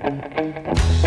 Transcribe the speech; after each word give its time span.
Hello, 0.00 0.97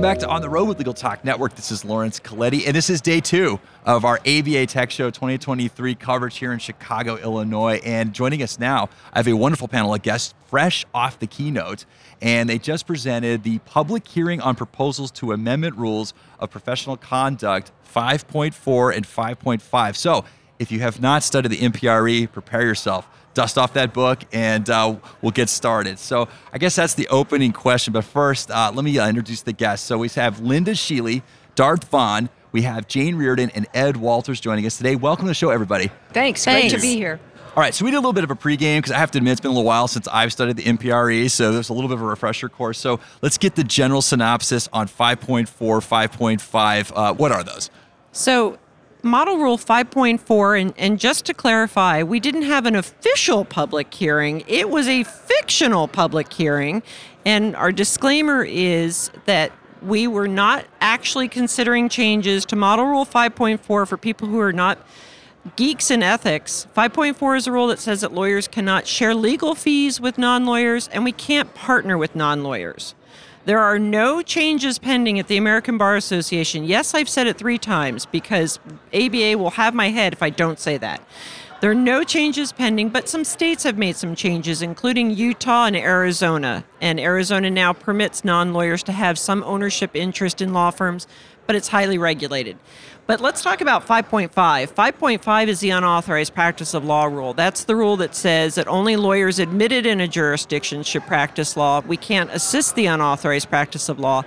welcome 0.00 0.14
back 0.14 0.26
to 0.26 0.34
On 0.34 0.40
the 0.40 0.48
Road 0.48 0.64
with 0.64 0.78
Legal 0.78 0.94
Talk 0.94 1.26
Network. 1.26 1.54
This 1.54 1.70
is 1.70 1.84
Laurence 1.84 2.18
Colletti, 2.18 2.66
and 2.66 2.74
this 2.74 2.88
is 2.88 3.02
day 3.02 3.20
two 3.20 3.60
of 3.84 4.06
our 4.06 4.18
ABA 4.20 4.64
Tech 4.64 4.90
Show 4.90 5.10
2023 5.10 5.94
coverage 5.94 6.38
here 6.38 6.54
in 6.54 6.58
Chicago, 6.58 7.18
Illinois. 7.18 7.82
And 7.84 8.14
joining 8.14 8.42
us 8.42 8.58
now, 8.58 8.88
I 9.12 9.18
have 9.18 9.28
a 9.28 9.34
wonderful 9.34 9.68
panel 9.68 9.92
of 9.92 10.00
guests 10.00 10.32
fresh 10.46 10.86
off 10.94 11.18
the 11.18 11.26
keynote, 11.26 11.84
and 12.22 12.48
they 12.48 12.58
just 12.58 12.86
presented 12.86 13.42
the 13.42 13.58
public 13.66 14.08
hearing 14.08 14.40
on 14.40 14.56
proposals 14.56 15.10
to 15.10 15.32
amendment 15.32 15.76
rules 15.76 16.14
of 16.38 16.50
professional 16.50 16.96
conduct 16.96 17.70
5.4 17.94 18.96
and 18.96 19.06
5.5. 19.06 19.96
So, 19.96 20.24
if 20.58 20.72
you 20.72 20.80
have 20.80 21.02
not 21.02 21.22
studied 21.22 21.50
the 21.50 21.58
MPRE, 21.58 22.32
prepare 22.32 22.62
yourself 22.62 23.06
dust 23.40 23.56
off 23.56 23.72
that 23.72 23.94
book 23.94 24.22
and 24.34 24.68
uh, 24.68 24.94
we'll 25.22 25.30
get 25.30 25.48
started. 25.48 25.98
So 25.98 26.28
I 26.52 26.58
guess 26.58 26.76
that's 26.76 26.92
the 26.92 27.08
opening 27.08 27.52
question. 27.52 27.94
But 27.94 28.04
first, 28.04 28.50
uh, 28.50 28.70
let 28.74 28.84
me 28.84 28.98
uh, 28.98 29.08
introduce 29.08 29.40
the 29.40 29.54
guests. 29.54 29.86
So 29.86 29.96
we 29.96 30.08
have 30.10 30.40
Lynda 30.40 30.76
Shely, 30.76 31.22
Darth 31.54 31.84
Vaughn, 31.84 32.28
we 32.52 32.62
have 32.62 32.86
Jane 32.86 33.16
Reardon 33.16 33.48
and 33.54 33.66
Ed 33.72 33.96
Walters 33.96 34.40
joining 34.40 34.66
us 34.66 34.76
today. 34.76 34.94
Welcome 34.94 35.24
to 35.24 35.30
the 35.30 35.34
show, 35.34 35.48
everybody. 35.48 35.90
Thanks. 36.12 36.44
Thanks. 36.44 36.72
Great 36.74 36.80
to 36.80 36.82
be 36.82 36.96
here. 36.96 37.18
All 37.56 37.62
right, 37.62 37.74
so 37.74 37.86
we 37.86 37.90
did 37.90 37.96
a 37.96 38.00
little 38.00 38.12
bit 38.12 38.24
of 38.24 38.30
a 38.30 38.36
pregame 38.36 38.78
because 38.78 38.92
I 38.92 38.98
have 38.98 39.10
to 39.12 39.18
admit 39.18 39.32
it's 39.32 39.40
been 39.40 39.52
a 39.52 39.54
little 39.54 39.66
while 39.66 39.88
since 39.88 40.06
I've 40.06 40.32
studied 40.32 40.56
the 40.56 40.64
MPRE, 40.64 41.30
so 41.30 41.50
there's 41.50 41.70
a 41.70 41.72
little 41.72 41.88
bit 41.88 41.94
of 41.94 42.02
a 42.02 42.06
refresher 42.06 42.50
course. 42.50 42.78
So 42.78 43.00
let's 43.22 43.38
get 43.38 43.54
the 43.54 43.64
general 43.64 44.02
synopsis 44.02 44.68
on 44.72 44.86
5.4, 44.86 45.46
5.5. 45.48 46.92
Uh, 46.94 47.14
what 47.14 47.32
are 47.32 47.42
those? 47.42 47.70
So 48.12 48.58
Model 49.02 49.38
Rule 49.38 49.56
5.4, 49.56 50.60
and, 50.60 50.74
and 50.76 50.98
just 50.98 51.24
to 51.26 51.34
clarify, 51.34 52.02
we 52.02 52.20
didn't 52.20 52.42
have 52.42 52.66
an 52.66 52.76
official 52.76 53.44
public 53.44 53.92
hearing, 53.92 54.44
it 54.46 54.68
was 54.68 54.88
a 54.88 55.04
fictional 55.04 55.88
public 55.88 56.32
hearing. 56.32 56.82
And 57.24 57.54
our 57.56 57.72
disclaimer 57.72 58.44
is 58.44 59.10
that 59.26 59.52
we 59.82 60.06
were 60.06 60.28
not 60.28 60.66
actually 60.80 61.28
considering 61.28 61.88
changes 61.88 62.44
to 62.46 62.56
Model 62.56 62.86
Rule 62.86 63.06
5.4 63.06 63.60
for 63.60 63.96
people 63.96 64.28
who 64.28 64.40
are 64.40 64.52
not 64.52 64.78
geeks 65.56 65.90
in 65.90 66.02
ethics. 66.02 66.66
5.4 66.76 67.36
is 67.36 67.46
a 67.46 67.52
rule 67.52 67.66
that 67.68 67.78
says 67.78 68.02
that 68.02 68.12
lawyers 68.12 68.46
cannot 68.46 68.86
share 68.86 69.14
legal 69.14 69.54
fees 69.54 70.00
with 70.00 70.18
non 70.18 70.44
lawyers, 70.44 70.88
and 70.88 71.04
we 71.04 71.12
can't 71.12 71.54
partner 71.54 71.96
with 71.96 72.14
non 72.14 72.42
lawyers. 72.42 72.94
There 73.46 73.58
are 73.58 73.78
no 73.78 74.20
changes 74.20 74.78
pending 74.78 75.18
at 75.18 75.26
the 75.26 75.38
American 75.38 75.78
Bar 75.78 75.96
Association. 75.96 76.64
Yes, 76.64 76.94
I've 76.94 77.08
said 77.08 77.26
it 77.26 77.38
three 77.38 77.56
times 77.56 78.04
because 78.04 78.58
ABA 78.92 79.38
will 79.38 79.50
have 79.50 79.74
my 79.74 79.88
head 79.88 80.12
if 80.12 80.22
I 80.22 80.28
don't 80.28 80.58
say 80.58 80.76
that. 80.76 81.00
There 81.62 81.70
are 81.70 81.74
no 81.74 82.04
changes 82.04 82.52
pending, 82.52 82.90
but 82.90 83.08
some 83.08 83.24
states 83.24 83.64
have 83.64 83.76
made 83.78 83.96
some 83.96 84.14
changes, 84.14 84.62
including 84.62 85.10
Utah 85.10 85.66
and 85.66 85.76
Arizona. 85.76 86.64
And 86.80 87.00
Arizona 87.00 87.50
now 87.50 87.72
permits 87.72 88.24
non 88.24 88.52
lawyers 88.52 88.82
to 88.84 88.92
have 88.92 89.18
some 89.18 89.42
ownership 89.44 89.94
interest 89.94 90.40
in 90.40 90.52
law 90.52 90.70
firms, 90.70 91.06
but 91.46 91.56
it's 91.56 91.68
highly 91.68 91.98
regulated. 91.98 92.58
But 93.10 93.20
let's 93.20 93.42
talk 93.42 93.60
about 93.60 93.88
5.5. 93.88 94.30
5.5 94.30 95.48
is 95.48 95.58
the 95.58 95.70
unauthorized 95.70 96.32
practice 96.32 96.74
of 96.74 96.84
law 96.84 97.06
rule. 97.06 97.34
That's 97.34 97.64
the 97.64 97.74
rule 97.74 97.96
that 97.96 98.14
says 98.14 98.54
that 98.54 98.68
only 98.68 98.94
lawyers 98.94 99.40
admitted 99.40 99.84
in 99.84 100.00
a 100.00 100.06
jurisdiction 100.06 100.84
should 100.84 101.02
practice 101.02 101.56
law. 101.56 101.80
We 101.80 101.96
can't 101.96 102.30
assist 102.30 102.76
the 102.76 102.86
unauthorized 102.86 103.48
practice 103.48 103.88
of 103.88 103.98
law. 103.98 104.22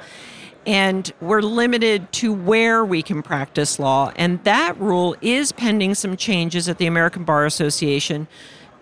And 0.68 1.10
we're 1.22 1.42
limited 1.42 2.12
to 2.12 2.34
where 2.34 2.84
we 2.84 3.02
can 3.02 3.24
practice 3.24 3.80
law. 3.80 4.12
And 4.18 4.44
that 4.44 4.78
rule 4.78 5.16
is 5.22 5.54
pending 5.54 5.96
some 5.96 6.18
changes 6.18 6.68
at 6.68 6.78
the 6.78 6.86
American 6.86 7.24
Bar 7.24 7.46
Association 7.46 8.28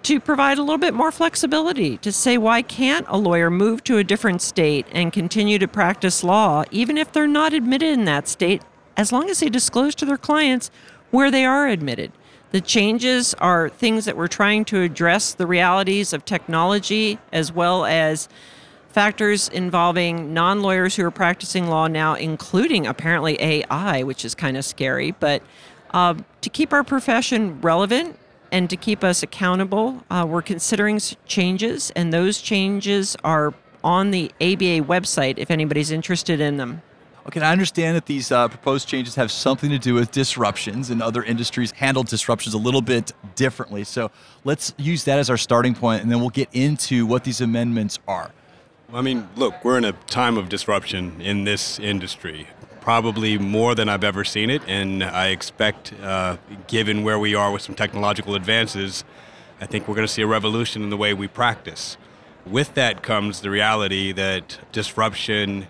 to 0.01 0.19
provide 0.19 0.57
a 0.57 0.63
little 0.63 0.79
bit 0.79 0.95
more 0.95 1.11
flexibility 1.11 1.97
to 1.97 2.11
say 2.11 2.40
why 2.40 2.63
can't 2.63 3.06
a 3.07 3.19
lawyer 3.19 3.51
move 3.51 3.84
to 3.84 4.00
a 4.00 4.03
different 4.03 4.41
state 4.41 4.88
and 4.91 5.13
continue 5.13 5.59
to 5.59 5.67
practice 5.67 6.23
law 6.23 6.63
even 6.72 6.97
if 6.97 7.11
they're 7.11 7.28
not 7.28 7.53
admitted 7.53 7.90
in 7.90 8.06
that 8.06 8.28
state 8.28 8.63
as 8.97 9.12
long 9.12 9.29
as 9.29 9.40
they 9.40 9.50
disclose 9.50 9.96
to 9.96 10.06
their 10.06 10.18
clients 10.18 10.72
where 11.12 11.31
they 11.31 11.46
are 11.46 11.68
admitted. 11.68 12.12
The 12.52 12.62
changes 12.62 13.34
are 13.35 13.69
things 13.69 14.06
that 14.06 14.18
we're 14.18 14.28
trying 14.28 14.66
to 14.66 14.81
address 14.81 15.34
the 15.34 15.47
realities 15.47 16.12
of 16.12 16.25
technology 16.25 17.18
as 17.31 17.52
well 17.52 17.85
as 17.85 18.28
factors 18.90 19.47
involving 19.50 20.34
non 20.34 20.62
lawyers 20.62 20.96
who 20.96 21.06
are 21.06 21.12
practicing 21.12 21.68
law 21.68 21.88
now, 21.88 22.13
including 22.16 22.85
apparently 22.85 23.41
AI, 23.41 24.03
which 24.03 24.25
is 24.25 24.35
kind 24.35 24.57
of 24.57 24.66
scary. 24.66 25.12
But 25.12 25.41
uh, 25.91 26.16
to 26.41 26.50
keep 26.50 26.73
our 26.73 26.84
profession 26.84 27.62
relevant 27.62 28.19
and 28.52 28.69
to 28.69 28.75
keep 28.75 29.03
us 29.03 29.23
accountable, 29.23 30.03
uh, 30.09 30.25
we're 30.28 30.41
considering 30.41 31.00
changes, 31.25 31.91
and 31.96 32.12
those 32.12 32.41
changes 32.41 33.16
are 33.23 33.53
on 33.84 34.12
the 34.12 34.29
ABA 34.41 34.85
website 34.85 35.38
if 35.38 35.50
anybody's 35.50 35.91
interested 35.91 36.41
in 36.41 36.58
them. 36.58 36.81
Okay, 37.28 37.40
I 37.40 37.52
understand 37.52 37.96
that 37.96 38.08
these 38.08 38.32
uh, 38.32 38.48
proposed 38.48 38.88
changes 38.88 39.14
have 39.14 39.32
something 39.32 39.70
to 39.70 39.78
do 39.78 39.94
with 39.94 40.12
disruptions, 40.12 40.90
and 40.90 41.04
other 41.04 41.22
industries 41.24 41.72
handle 41.72 42.02
disruptions 42.02 42.56
a 42.56 42.58
little 42.58 42.82
bit 42.82 43.12
differently. 43.36 43.84
So 43.84 44.09
let's 44.44 44.74
use 44.78 45.04
that 45.04 45.20
as 45.20 45.30
our 45.30 45.38
starting 45.38 45.76
point, 45.76 46.02
and 46.02 46.12
then 46.12 46.20
we'll 46.20 46.30
get 46.30 46.50
into 46.52 47.06
what 47.06 47.24
these 47.24 47.40
amendments 47.40 48.00
are. 48.08 48.32
I 48.92 49.02
mean, 49.02 49.30
look, 49.36 49.64
we're 49.64 49.78
in 49.78 49.86
a 49.86 49.92
time 49.92 50.36
of 50.36 50.50
disruption 50.50 51.22
in 51.22 51.44
this 51.44 51.80
industry, 51.80 52.48
probably 52.82 53.38
more 53.38 53.76
than 53.76 53.88
I've 53.88 54.03
ever 54.03 54.24
seen 54.24 54.50
it, 54.50 54.64
and 54.68 55.03
I 55.03 55.28
expect, 55.28 55.94
uh, 56.02 56.38
given 56.68 57.03
where 57.03 57.20
we 57.20 57.36
are 57.36 57.52
with 57.52 57.62
some 57.62 57.76
technological 57.76 58.34
advances, 58.34 59.03
I 59.62 59.68
think 59.68 59.88
we're 59.88 59.96
going 59.96 60.08
to 60.08 60.14
see 60.14 60.24
a 60.24 60.28
revolution 60.28 60.82
in 60.82 60.90
the 60.90 60.98
way 60.98 61.14
we 61.14 61.28
practice. 61.28 61.98
With 62.48 62.74
that 62.74 63.03
comes 63.03 63.42
the 63.42 63.52
reality 63.52 64.12
that 64.12 64.58
disruption 64.72 65.68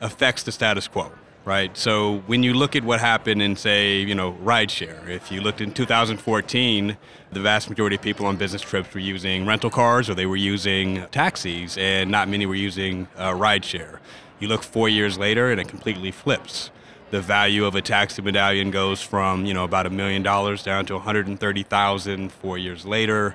affects 0.00 0.42
the 0.42 0.52
status 0.52 0.88
quo, 0.88 1.10
right? 1.44 1.76
So 1.76 2.18
when 2.26 2.42
you 2.42 2.54
look 2.54 2.76
at 2.76 2.84
what 2.84 3.00
happened 3.00 3.42
in, 3.42 3.56
say, 3.56 4.00
you 4.00 4.14
know, 4.14 4.32
rideshare, 4.34 5.08
if 5.08 5.30
you 5.32 5.40
looked 5.40 5.60
in 5.60 5.72
2014, 5.72 6.96
the 7.32 7.40
vast 7.40 7.68
majority 7.68 7.96
of 7.96 8.02
people 8.02 8.26
on 8.26 8.36
business 8.36 8.62
trips 8.62 8.92
were 8.94 9.00
using 9.00 9.46
rental 9.46 9.70
cars 9.70 10.08
or 10.08 10.14
they 10.14 10.26
were 10.26 10.36
using 10.36 11.04
taxis, 11.10 11.76
and 11.78 12.10
not 12.10 12.28
many 12.28 12.46
were 12.46 12.54
using 12.54 13.08
uh, 13.16 13.32
rideshare. 13.32 13.98
You 14.40 14.48
look 14.48 14.62
four 14.62 14.88
years 14.88 15.18
later, 15.18 15.50
and 15.50 15.60
it 15.60 15.68
completely 15.68 16.10
flips. 16.10 16.70
The 17.10 17.20
value 17.20 17.64
of 17.64 17.74
a 17.74 17.80
taxi 17.82 18.22
medallion 18.22 18.70
goes 18.70 19.00
from 19.00 19.46
you 19.46 19.54
know 19.54 19.64
about 19.64 19.86
a 19.86 19.90
million 19.90 20.22
dollars 20.22 20.62
down 20.62 20.84
to 20.86 20.94
130,000 20.94 22.32
four 22.32 22.58
years 22.58 22.84
later. 22.84 23.34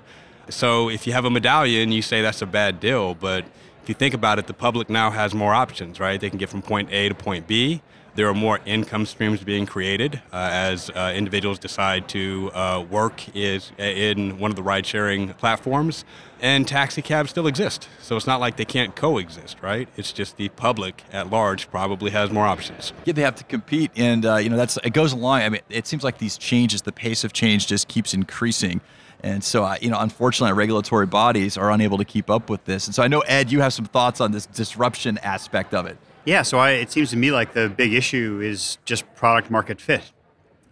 So 0.50 0.90
if 0.90 1.08
you 1.08 1.14
have 1.14 1.26
a 1.26 1.30
medallion, 1.30 1.92
you 1.92 2.02
say 2.02 2.22
that's 2.22 2.42
a 2.42 2.46
bad 2.46 2.80
deal, 2.80 3.16
but 3.16 3.46
if 3.84 3.90
you 3.90 3.96
think 3.96 4.14
about 4.14 4.40
it, 4.40 4.48
the 4.48 4.54
public 4.54 4.90
now 4.90 5.12
has 5.12 5.34
more 5.34 5.54
options, 5.54 6.00
right? 6.00 6.20
They 6.20 6.30
can 6.30 6.40
get 6.40 6.48
from 6.48 6.62
point 6.62 6.90
A 6.94 7.10
to 7.10 7.16
point 7.16 7.48
B. 7.48 7.82
There 8.16 8.30
are 8.30 8.34
more 8.34 8.60
income 8.66 9.06
streams 9.06 9.44
being 9.44 9.66
created 9.66 10.22
uh, 10.32 10.50
as 10.52 10.90
uh, 10.92 11.12
individuals 11.14 11.60
decide 11.60 12.08
to 12.10 12.50
uh, 12.54 12.86
work 12.90 13.36
is 13.36 13.74
in 13.78 14.38
one 14.40 14.52
of 14.52 14.56
the 14.56 14.64
ride-sharing 14.64 15.34
platforms, 15.34 16.06
and 16.40 16.66
taxi 16.66 17.02
cabs 17.02 17.32
still 17.32 17.46
exist. 17.46 17.90
So 18.00 18.16
it's 18.16 18.28
not 18.28 18.40
like 18.40 18.56
they 18.56 18.66
can't 18.66 18.96
coexist, 18.96 19.58
right? 19.62 19.90
It's 19.98 20.14
just 20.14 20.38
the 20.38 20.48
public 20.50 21.04
at 21.12 21.30
large 21.30 21.70
probably 21.70 22.12
has 22.12 22.30
more 22.30 22.46
options. 22.46 22.94
Yeah, 23.04 23.14
they 23.14 23.24
have 23.24 23.36
to 23.36 23.44
compete, 23.44 23.92
and 23.98 24.26
uh, 24.26 24.36
you 24.38 24.50
know 24.50 24.58
that's 24.58 24.78
it 24.78 24.94
goes 24.94 25.12
along. 25.12 25.42
I 25.42 25.50
mean, 25.50 25.62
it 25.70 25.88
seems 25.88 26.06
like 26.06 26.20
these 26.20 26.38
changes, 26.38 26.84
the 26.84 26.94
pace 26.94 27.26
of 27.26 27.34
change, 27.34 27.68
just 27.68 27.90
keeps 27.90 28.14
increasing. 28.14 28.80
And 29.24 29.42
so, 29.42 29.64
uh, 29.64 29.78
you 29.82 29.90
know, 29.90 30.00
unfortunately, 30.00 30.54
regulatory 30.54 31.06
bodies 31.06 31.58
are 31.58 31.72
unable 31.72 31.98
to 31.98 32.06
keep 32.06 32.30
up 32.30 32.50
with 32.50 32.66
this. 32.66 32.88
And 32.88 32.94
so, 32.94 33.02
I 33.02 33.08
know 33.08 33.22
Ed, 33.22 33.52
you 33.52 33.62
have 33.62 33.74
some 33.74 33.86
thoughts 33.86 34.20
on 34.20 34.34
this 34.34 34.46
disruption 34.46 35.18
aspect 35.20 35.74
of 35.74 35.86
it. 35.86 35.98
Yeah. 36.26 36.42
So, 36.42 36.58
I, 36.60 36.72
it 36.72 36.92
seems 36.92 37.10
to 37.12 37.18
me 37.18 37.32
like 37.32 37.54
the 37.54 37.70
big 37.70 37.94
issue 37.94 38.42
is 38.44 38.78
just 38.84 39.12
product 39.16 39.50
market 39.50 39.80
fit. 39.80 40.12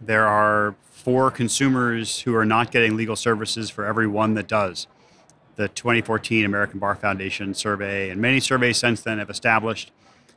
There 0.00 0.26
are 0.26 0.74
four 1.02 1.30
consumers 1.30 2.20
who 2.20 2.34
are 2.34 2.44
not 2.44 2.70
getting 2.70 2.96
legal 2.96 3.16
services 3.16 3.70
for 3.70 3.86
every 3.86 4.06
one 4.06 4.34
that 4.34 4.46
does. 4.46 4.86
The 5.56 5.68
2014 5.68 6.44
American 6.44 6.78
Bar 6.78 6.94
Foundation 6.94 7.54
survey 7.54 8.10
and 8.10 8.20
many 8.20 8.40
surveys 8.40 8.78
since 8.78 9.00
then 9.02 9.18
have 9.18 9.30
established 9.30 9.92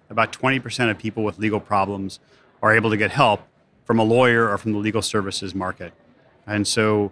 about 0.09 0.31
20% 0.31 0.89
of 0.89 0.97
people 0.97 1.23
with 1.23 1.38
legal 1.38 1.59
problems 1.59 2.19
are 2.62 2.75
able 2.75 2.89
to 2.89 2.97
get 2.97 3.12
help 3.12 3.41
from 3.85 4.00
a 4.00 4.03
lawyer 4.03 4.50
or 4.50 4.57
from 4.57 4.71
the 4.73 4.77
legal 4.77 5.01
services 5.01 5.53
market. 5.53 5.94
And 6.47 6.67
so 6.67 7.12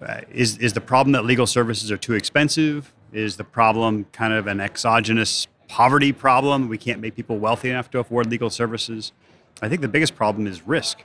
uh, 0.00 0.20
is 0.30 0.58
is 0.58 0.72
the 0.72 0.80
problem 0.80 1.12
that 1.12 1.24
legal 1.24 1.46
services 1.46 1.90
are 1.90 1.96
too 1.96 2.14
expensive? 2.14 2.92
Is 3.12 3.36
the 3.36 3.44
problem 3.44 4.06
kind 4.12 4.32
of 4.32 4.46
an 4.46 4.60
exogenous 4.60 5.46
poverty 5.68 6.12
problem? 6.12 6.68
We 6.68 6.78
can't 6.78 7.00
make 7.00 7.14
people 7.14 7.38
wealthy 7.38 7.70
enough 7.70 7.90
to 7.90 7.98
afford 7.98 8.26
legal 8.30 8.50
services. 8.50 9.12
I 9.60 9.68
think 9.68 9.80
the 9.80 9.88
biggest 9.88 10.16
problem 10.16 10.46
is 10.46 10.66
risk. 10.66 11.04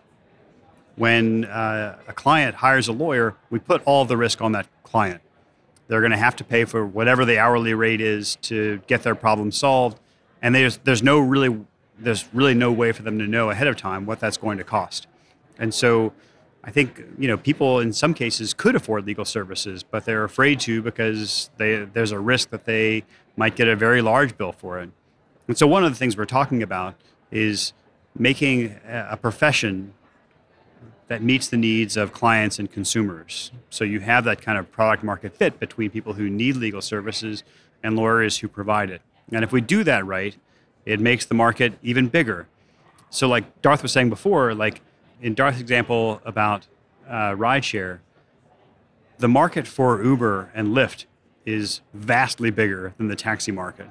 When 0.96 1.46
uh, 1.46 1.98
a 2.08 2.14
client 2.14 2.56
hires 2.56 2.88
a 2.88 2.94
lawyer, 2.94 3.36
we 3.50 3.60
put 3.60 3.84
all 3.86 4.06
the 4.06 4.18
risk 4.18 4.42
on 4.42 4.54
that 4.54 4.68
client. 4.84 5.22
They're 5.88 6.02
going 6.02 6.12
to 6.12 6.18
have 6.18 6.36
to 6.38 6.44
pay 6.44 6.66
for 6.66 6.86
whatever 6.86 7.24
the 7.24 7.38
hourly 7.38 7.74
rate 7.74 8.02
is 8.02 8.36
to 8.44 8.82
get 8.88 9.04
their 9.04 9.16
problem 9.16 9.52
solved, 9.52 10.00
and 10.42 10.56
there's 10.56 10.78
there's 10.78 11.04
no 11.04 11.20
really 11.20 11.66
there's 12.00 12.26
really 12.34 12.54
no 12.54 12.72
way 12.72 12.92
for 12.92 13.04
them 13.04 13.20
to 13.20 13.28
know 13.28 13.50
ahead 13.50 13.68
of 13.68 13.76
time 13.76 14.06
what 14.06 14.20
that's 14.20 14.38
going 14.38 14.58
to 14.58 14.64
cost. 14.64 15.08
And 15.60 15.74
so 15.74 16.14
I 16.68 16.72
think 16.72 17.02
you 17.18 17.30
know 17.30 17.38
people 17.38 17.80
in 17.80 17.94
some 17.94 18.14
cases 18.14 18.54
could 18.54 18.76
afford 18.76 19.08
legal 19.08 19.24
services, 19.24 19.84
but 19.84 20.04
they're 20.04 20.26
afraid 20.26 20.60
to 20.62 20.82
because 20.82 21.50
they, 21.56 21.86
there's 21.86 22.12
a 22.12 22.20
risk 22.20 22.50
that 22.50 22.66
they 22.66 23.06
might 23.38 23.56
get 23.56 23.70
a 23.70 23.76
very 23.76 24.02
large 24.02 24.38
bill 24.38 24.52
for 24.52 24.80
it. 24.80 24.90
And 25.48 25.58
so 25.58 25.66
one 25.66 25.86
of 25.86 25.92
the 25.92 25.98
things 25.98 26.18
we're 26.18 26.26
talking 26.26 26.62
about 26.62 26.96
is 27.32 27.72
making 28.20 28.78
a 28.86 29.16
profession 29.16 29.94
that 31.08 31.24
meets 31.24 31.48
the 31.48 31.56
needs 31.56 31.96
of 31.96 32.12
clients 32.12 32.60
and 32.60 32.70
consumers. 32.70 33.52
So 33.70 33.86
you 33.86 34.02
have 34.02 34.26
that 34.26 34.42
kind 34.42 34.58
of 34.58 34.70
product 34.70 35.06
market 35.06 35.38
fit 35.38 35.60
between 35.60 35.90
people 35.90 36.14
who 36.14 36.30
need 36.30 36.58
legal 36.58 36.82
services 36.82 37.44
and 37.82 37.96
lawyers 37.96 38.40
who 38.40 38.50
provide 38.50 38.90
it. 38.90 39.02
And 39.32 39.44
if 39.46 39.54
we 39.54 39.62
do 39.62 39.86
that 39.86 40.06
right, 40.06 40.36
it 40.86 41.00
makes 41.00 41.26
the 41.26 41.34
market 41.34 41.78
even 41.82 42.10
bigger. 42.10 42.48
So 43.10 43.30
like 43.30 43.62
Darth 43.62 43.84
was 43.84 43.94
saying 43.94 44.10
before, 44.10 44.54
like 44.54 44.82
in 45.22 45.34
Darth's 45.34 45.60
example 45.60 46.22
about 46.26 46.68
uh, 47.08 47.32
rideshare, 47.32 48.00
the 49.18 49.28
market 49.28 49.68
for 49.68 50.04
Uber 50.04 50.52
and 50.54 50.70
Lyft 50.70 51.06
is 51.46 51.82
vastly 51.94 52.52
bigger 52.52 52.94
than 52.98 53.08
the 53.08 53.16
taxi 53.16 53.52
market 53.52 53.88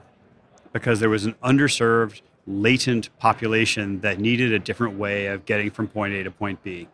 because 0.73 1.01
there 1.01 1.09
was 1.09 1.25
an 1.25 1.35
underserved, 1.43 2.21
latent 2.47 3.17
population 3.19 4.01
that 4.01 4.21
needed 4.21 4.53
a 4.53 4.59
different 4.59 4.99
way 4.99 5.27
of 5.27 5.45
getting 5.47 5.71
from 5.71 5.89
point 5.89 6.13
A 6.15 6.23
to 6.23 6.31
point 6.31 6.63
B. 6.63 6.87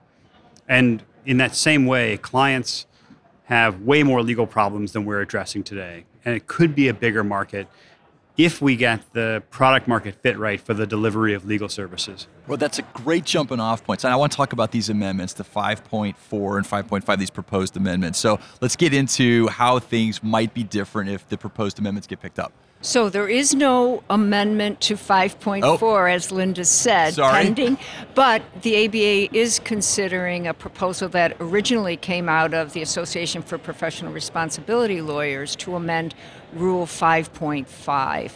And 0.69 1.03
in 1.27 1.37
that 1.39 1.55
same 1.55 1.87
way, 1.87 2.17
clients 2.17 2.87
have 3.45 3.81
way 3.83 4.03
more 4.03 4.23
legal 4.23 4.47
problems 4.47 4.93
than 4.93 5.05
we're 5.05 5.21
addressing 5.21 5.63
today. 5.63 6.05
And 6.25 6.35
it 6.35 6.47
could 6.47 6.75
be 6.75 6.89
a 6.89 6.95
bigger 6.95 7.25
market 7.25 7.67
if 8.37 8.63
we 8.63 8.77
get 8.77 9.01
the 9.13 9.43
product 9.51 9.87
market 9.87 10.15
fit 10.23 10.39
right 10.39 10.61
for 10.61 10.75
the 10.75 10.87
delivery 10.87 11.35
of 11.35 11.45
legal 11.45 11.69
services. 11.69 12.27
Well, 12.47 12.57
that's 12.57 12.79
a 12.79 12.83
great 12.95 13.25
jumping 13.25 13.61
off 13.61 13.85
point. 13.85 14.05
And 14.05 14.13
I 14.13 14.17
want 14.17 14.33
to 14.33 14.37
talk 14.37 14.53
about 14.53 14.71
these 14.71 14.89
amendments, 14.89 15.35
the 15.35 15.45
5.4 15.45 16.57
and 16.57 16.67
5.5, 16.67 17.19
these 17.19 17.31
proposed 17.31 17.77
amendments. 17.77 18.19
So 18.19 18.41
let's 18.61 18.77
get 18.77 18.95
into 18.95 19.49
how 19.49 19.79
things 19.79 20.23
might 20.23 20.55
be 20.55 20.63
different 20.63 21.11
if 21.11 21.29
the 21.29 21.37
proposed 21.37 21.79
amendments 21.79 22.07
get 22.07 22.21
picked 22.21 22.39
up. 22.39 22.53
So 22.85 23.09
there 23.09 23.29
is 23.29 23.55
no 23.55 24.03
amendment 24.11 24.81
to 24.83 24.95
5.4, 24.95 25.83
oh. 25.83 26.05
as 26.05 26.33
Lynda 26.33 26.67
said, 26.67 27.15
Sorry. 27.15 27.45
pending. 27.45 27.79
But 28.17 28.43
the 28.63 28.87
ABA 28.87 29.37
is 29.37 29.61
considering 29.61 30.49
a 30.49 30.55
proposal 30.55 31.09
that 31.11 31.37
originally 31.39 31.97
came 31.97 32.29
out 32.29 32.55
of 32.55 32.73
the 32.73 32.83
Association 32.83 33.41
for 33.41 33.57
Professional 33.57 34.13
Responsibility 34.13 35.01
Lawyers 35.01 35.55
to 35.57 35.77
amend 35.77 36.17
Rule 36.53 36.85
5.5. 36.85 38.33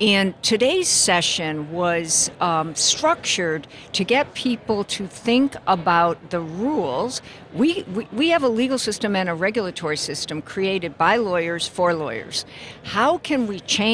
And 0.00 0.42
today's 0.42 0.88
session 0.88 1.70
was 1.70 2.30
um, 2.40 2.74
structured 2.74 3.66
to 3.92 4.04
get 4.04 4.32
people 4.32 4.84
to 4.84 5.06
think 5.06 5.54
about 5.66 6.30
the 6.30 6.40
rules. 6.40 7.20
We, 7.52 7.82
we, 7.94 8.08
we 8.12 8.28
have 8.30 8.42
a 8.42 8.48
legal 8.48 8.78
system 8.78 9.14
and 9.14 9.28
a 9.28 9.34
regulatory 9.34 9.98
system 9.98 10.40
created 10.40 10.96
by 10.96 11.16
lawyers 11.16 11.68
for 11.68 11.92
lawyers. 11.92 12.46
How 12.84 13.18
can 13.18 13.46
we 13.46 13.60
change 13.60 13.87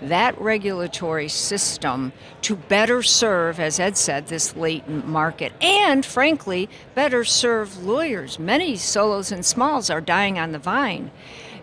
that 0.00 0.40
regulatory 0.40 1.28
system 1.28 2.12
to 2.42 2.56
better 2.56 3.02
serve, 3.02 3.58
as 3.58 3.80
Ed 3.80 3.96
said, 3.96 4.26
this 4.26 4.56
latent 4.56 5.06
market 5.06 5.52
and, 5.60 6.04
frankly, 6.04 6.68
better 6.94 7.24
serve 7.24 7.84
lawyers? 7.84 8.38
Many 8.38 8.76
solos 8.76 9.32
and 9.32 9.44
smalls 9.44 9.90
are 9.90 10.00
dying 10.00 10.38
on 10.38 10.52
the 10.52 10.58
vine 10.58 11.10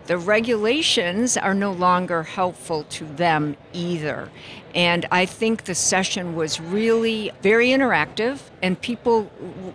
the 0.06 0.18
regulations 0.18 1.36
are 1.36 1.54
no 1.54 1.72
longer 1.72 2.22
helpful 2.22 2.84
to 2.84 3.04
them 3.04 3.56
either. 3.72 4.30
And 4.74 5.06
I 5.10 5.26
think 5.26 5.64
the 5.64 5.74
session 5.74 6.36
was 6.36 6.60
really 6.60 7.32
very 7.42 7.68
interactive, 7.68 8.40
and 8.62 8.80
people 8.80 9.30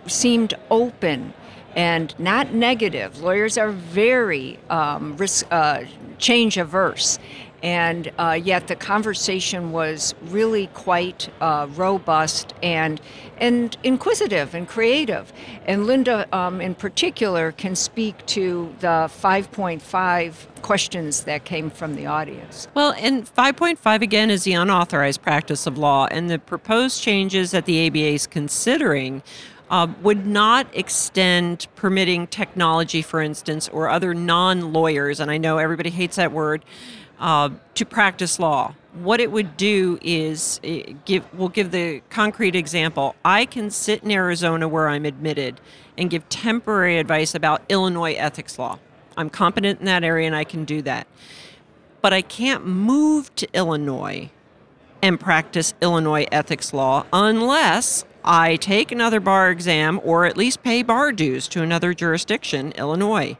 seemed 0.06 0.54
open 0.70 1.34
and 1.74 2.14
not 2.18 2.52
negative. 2.52 3.20
Lawyers 3.20 3.58
are 3.58 3.70
very 3.70 4.58
um, 4.70 5.16
risk, 5.16 5.46
uh, 5.50 5.84
change 6.18 6.56
averse 6.56 7.18
and 7.62 8.10
uh, 8.18 8.38
yet 8.42 8.66
the 8.66 8.74
conversation 8.74 9.70
was 9.70 10.14
really 10.22 10.66
quite 10.68 11.28
uh, 11.40 11.68
robust 11.70 12.54
and 12.62 13.00
and 13.38 13.76
inquisitive 13.82 14.54
and 14.54 14.68
creative. 14.68 15.32
And 15.66 15.82
Lynda, 15.82 16.32
um, 16.32 16.60
in 16.60 16.74
particular, 16.74 17.52
can 17.52 17.74
speak 17.74 18.24
to 18.26 18.72
the 18.80 19.10
5.5 19.10 20.62
questions 20.62 21.24
that 21.24 21.44
came 21.44 21.68
from 21.70 21.96
the 21.96 22.06
audience. 22.06 22.68
Well, 22.74 22.94
and 22.98 23.24
5.5 23.24 24.02
again 24.02 24.30
is 24.30 24.44
the 24.44 24.52
unauthorized 24.52 25.22
practice 25.22 25.66
of 25.66 25.76
law, 25.76 26.06
and 26.10 26.30
the 26.30 26.38
proposed 26.38 27.02
changes 27.02 27.50
that 27.50 27.64
the 27.64 27.86
ABA 27.86 27.98
is 27.98 28.26
considering. 28.26 29.22
Uh, 29.70 29.86
would 30.02 30.26
not 30.26 30.66
extend 30.74 31.66
permitting 31.76 32.26
technology, 32.26 33.00
for 33.00 33.22
instance, 33.22 33.70
or 33.70 33.88
other 33.88 34.12
non 34.12 34.70
lawyers, 34.70 35.18
and 35.18 35.30
I 35.30 35.38
know 35.38 35.56
everybody 35.56 35.88
hates 35.88 36.16
that 36.16 36.30
word, 36.30 36.62
uh, 37.22 37.50
to 37.74 37.86
practice 37.86 38.38
law. 38.38 38.74
What 38.94 39.20
it 39.20 39.30
would 39.30 39.56
do 39.56 39.98
is 40.02 40.60
eh, 40.64 40.94
give. 41.06 41.24
We'll 41.32 41.48
give 41.48 41.70
the 41.70 42.02
concrete 42.10 42.54
example. 42.54 43.14
I 43.24 43.46
can 43.46 43.70
sit 43.70 44.02
in 44.02 44.10
Arizona 44.10 44.68
where 44.68 44.88
I'm 44.88 45.06
admitted 45.06 45.60
and 45.96 46.10
give 46.10 46.28
temporary 46.28 46.98
advice 46.98 47.34
about 47.34 47.62
Illinois 47.68 48.14
ethics 48.14 48.58
law. 48.58 48.78
I'm 49.16 49.30
competent 49.30 49.78
in 49.78 49.86
that 49.86 50.04
area 50.04 50.26
and 50.26 50.36
I 50.36 50.44
can 50.44 50.64
do 50.64 50.82
that. 50.82 51.06
But 52.02 52.12
I 52.12 52.22
can't 52.22 52.66
move 52.66 53.34
to 53.36 53.48
Illinois 53.54 54.30
and 55.00 55.18
practice 55.20 55.74
Illinois 55.80 56.26
ethics 56.32 56.74
law 56.74 57.06
unless 57.12 58.04
I 58.24 58.56
take 58.56 58.90
another 58.90 59.20
bar 59.20 59.50
exam 59.50 60.00
or 60.02 60.26
at 60.26 60.36
least 60.36 60.62
pay 60.62 60.82
bar 60.82 61.12
dues 61.12 61.46
to 61.48 61.62
another 61.62 61.94
jurisdiction, 61.94 62.72
Illinois. 62.72 63.36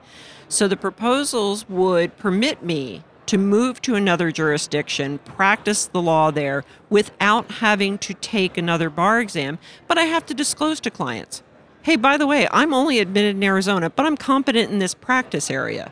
So 0.48 0.68
the 0.68 0.76
proposals 0.76 1.68
would 1.68 2.16
permit 2.16 2.62
me 2.62 3.02
to 3.32 3.38
move 3.38 3.80
to 3.80 3.94
another 3.94 4.30
jurisdiction, 4.30 5.16
practice 5.20 5.86
the 5.86 6.02
law 6.02 6.30
there 6.30 6.64
without 6.90 7.50
having 7.50 7.96
to 7.96 8.12
take 8.12 8.58
another 8.58 8.90
bar 8.90 9.22
exam, 9.22 9.58
but 9.88 9.96
I 9.96 10.02
have 10.02 10.26
to 10.26 10.34
disclose 10.34 10.80
to 10.80 10.90
clients 10.90 11.42
hey, 11.84 11.96
by 11.96 12.16
the 12.16 12.28
way, 12.28 12.46
I'm 12.52 12.72
only 12.72 13.00
admitted 13.00 13.34
in 13.34 13.42
Arizona, 13.42 13.90
but 13.90 14.06
I'm 14.06 14.16
competent 14.16 14.70
in 14.70 14.78
this 14.78 14.94
practice 14.94 15.50
area. 15.50 15.90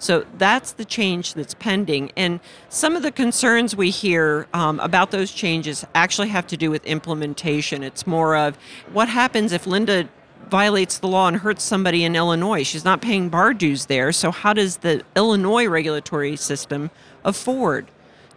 So 0.00 0.26
that's 0.36 0.72
the 0.72 0.84
change 0.84 1.34
that's 1.34 1.54
pending. 1.54 2.10
And 2.16 2.40
some 2.68 2.96
of 2.96 3.04
the 3.04 3.12
concerns 3.12 3.76
we 3.76 3.90
hear 3.90 4.48
um, 4.52 4.80
about 4.80 5.12
those 5.12 5.30
changes 5.30 5.84
actually 5.94 6.30
have 6.30 6.48
to 6.48 6.56
do 6.56 6.72
with 6.72 6.84
implementation. 6.86 7.84
It's 7.84 8.04
more 8.04 8.34
of 8.34 8.58
what 8.92 9.08
happens 9.08 9.52
if 9.52 9.64
Lynda 9.64 10.08
violates 10.50 10.98
the 10.98 11.08
law 11.08 11.28
and 11.28 11.38
hurts 11.38 11.62
somebody 11.62 12.04
in 12.04 12.16
Illinois. 12.16 12.62
She's 12.62 12.84
not 12.84 13.00
paying 13.00 13.28
bar 13.28 13.54
dues 13.54 13.86
there. 13.86 14.12
So, 14.12 14.30
how 14.30 14.52
does 14.52 14.78
the 14.78 15.02
Illinois 15.16 15.66
regulatory 15.66 16.36
system 16.36 16.90
afford 17.24 17.86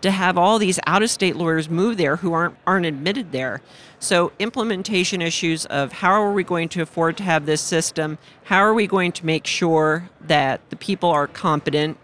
to 0.02 0.12
have 0.12 0.38
all 0.38 0.58
these 0.58 0.80
out 0.88 1.04
of 1.04 1.10
state 1.10 1.36
lawyers 1.36 1.70
move 1.70 1.98
there 1.98 2.18
who 2.18 2.34
aren't, 2.34 2.56
aren't 2.66 2.86
admitted 2.86 3.32
there? 3.32 3.62
So, 4.00 4.32
implementation 4.40 5.22
issues 5.22 5.66
of 5.68 5.92
how 5.92 6.12
are 6.12 6.34
we 6.34 6.44
going 6.44 6.70
to 6.70 6.82
afford 6.82 7.18
to 7.18 7.24
have 7.24 7.46
this 7.46 7.62
system? 7.62 8.18
How 8.46 8.60
are 8.60 8.74
we 8.74 8.88
going 8.88 9.12
to 9.14 9.26
make 9.26 9.46
sure 9.46 10.10
that 10.22 10.62
the 10.70 10.76
people 10.76 11.10
are 11.10 11.28
competent? 11.28 11.98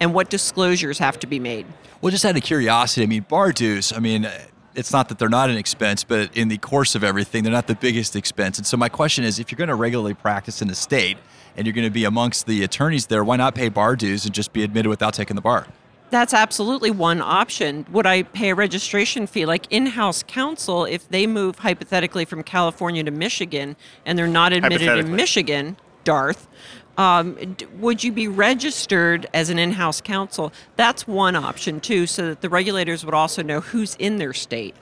And 0.00 0.14
what 0.14 0.30
disclosures 0.30 0.98
have 0.98 1.18
to 1.20 1.26
be 1.26 1.38
made? 1.38 1.66
Well, 2.00 2.10
just 2.10 2.24
out 2.24 2.36
of 2.36 2.42
curiosity, 2.42 3.04
I 3.04 3.06
mean, 3.06 3.24
bar 3.28 3.52
dues, 3.52 3.92
I 3.92 4.00
mean, 4.00 4.28
it's 4.74 4.92
not 4.92 5.08
that 5.08 5.18
they're 5.18 5.28
not 5.28 5.50
an 5.50 5.56
expense, 5.56 6.04
but 6.04 6.36
in 6.36 6.48
the 6.48 6.58
course 6.58 6.94
of 6.94 7.04
everything, 7.04 7.44
they're 7.44 7.52
not 7.52 7.66
the 7.66 7.74
biggest 7.74 8.16
expense. 8.16 8.58
And 8.58 8.66
so 8.66 8.76
my 8.76 8.88
question 8.88 9.24
is, 9.24 9.38
if 9.38 9.50
you're 9.50 9.56
going 9.56 9.68
to 9.68 9.74
regularly 9.74 10.14
practice 10.14 10.62
in 10.62 10.68
the 10.68 10.74
state 10.74 11.18
and 11.56 11.66
you're 11.66 11.74
going 11.74 11.86
to 11.86 11.90
be 11.90 12.04
amongst 12.04 12.46
the 12.46 12.62
attorneys 12.62 13.06
there, 13.06 13.22
why 13.22 13.36
not 13.36 13.54
pay 13.54 13.68
bar 13.68 13.96
dues 13.96 14.24
and 14.24 14.34
just 14.34 14.52
be 14.52 14.62
admitted 14.62 14.88
without 14.88 15.14
taking 15.14 15.36
the 15.36 15.42
bar? 15.42 15.66
That's 16.10 16.34
absolutely 16.34 16.90
one 16.90 17.22
option. 17.22 17.86
Would 17.90 18.06
I 18.06 18.24
pay 18.24 18.50
a 18.50 18.54
registration 18.54 19.26
fee? 19.26 19.46
Like 19.46 19.66
in 19.70 19.86
house 19.86 20.22
counsel, 20.22 20.84
if 20.84 21.08
they 21.08 21.26
move 21.26 21.60
hypothetically 21.60 22.26
from 22.26 22.42
California 22.42 23.02
to 23.02 23.10
Michigan 23.10 23.76
and 24.04 24.18
they're 24.18 24.26
not 24.26 24.52
admitted 24.52 24.98
in 24.98 25.16
Michigan, 25.16 25.78
Darth, 26.04 26.48
um, 26.96 27.56
would 27.78 28.04
you 28.04 28.12
be 28.12 28.28
registered 28.28 29.26
as 29.32 29.50
an 29.50 29.58
in 29.58 29.72
house 29.72 30.00
counsel? 30.00 30.52
That's 30.76 31.06
one 31.06 31.36
option, 31.36 31.80
too, 31.80 32.06
so 32.06 32.28
that 32.28 32.40
the 32.40 32.48
regulators 32.48 33.04
would 33.04 33.14
also 33.14 33.42
know 33.42 33.60
who's 33.60 33.94
in 33.96 34.18
their 34.18 34.32
state. 34.32 34.74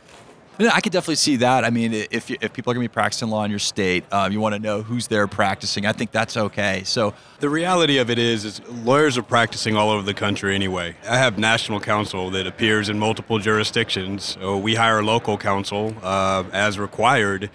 I 0.69 0.83
could 0.83 0.93
definitely 0.93 1.15
see 1.17 1.37
that. 1.37 1.65
I 1.65 1.71
mean, 1.71 1.95
if, 1.95 2.31
if 2.31 2.53
people 2.53 2.71
are 2.71 2.75
going 2.75 2.85
to 2.85 2.91
be 2.91 2.93
practicing 2.93 3.31
law 3.31 3.45
in 3.45 3.51
your 3.51 3.59
state, 3.59 4.05
um, 4.13 4.31
you 4.31 4.41
want 4.41 4.55
to 4.55 4.59
know 4.59 4.83
who's 4.83 5.07
there 5.07 5.27
practicing. 5.27 5.87
I 5.87 5.93
think 5.93 6.11
that's 6.11 6.37
okay. 6.37 6.83
So 6.85 7.15
the 7.39 7.49
reality 7.49 7.97
of 7.97 8.11
it 8.11 8.19
is, 8.19 8.45
is 8.45 8.61
lawyers 8.69 9.17
are 9.17 9.23
practicing 9.23 9.75
all 9.75 9.89
over 9.89 10.03
the 10.03 10.13
country 10.13 10.55
anyway. 10.55 10.97
I 11.09 11.17
have 11.17 11.39
national 11.39 11.81
counsel 11.81 12.31
that 12.33 12.47
appears 12.47 12.91
in 12.91 12.99
multiple 12.99 13.39
jurisdictions. 13.39 14.37
So 14.39 14.59
we 14.59 14.75
hire 14.75 15.03
local 15.03 15.39
counsel 15.39 15.95
uh, 16.03 16.45
as 16.53 16.79
required 16.79 17.49